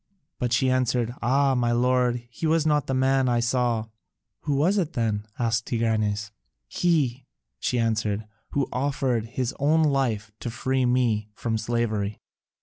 But 0.39 0.51
she 0.51 0.71
answered, 0.71 1.13
"Ah, 1.21 1.53
my 1.53 1.71
lord, 1.71 2.23
he 2.31 2.47
was 2.47 2.65
not 2.65 2.87
the 2.87 2.95
man 2.95 3.29
I 3.29 3.39
saw." 3.39 3.85
"Who 4.45 4.55
was 4.55 4.79
it 4.79 4.93
then?" 4.93 5.27
asked 5.37 5.67
Tigranes. 5.67 6.31
"He," 6.67 7.27
she 7.59 7.77
answered, 7.77 8.25
"who 8.53 8.67
offered 8.73 9.27
his 9.27 9.53
own 9.59 9.83
life 9.83 10.31
to 10.39 10.49
free 10.49 10.87
me 10.87 11.29
from 11.35 11.55
slavery." 11.55 12.19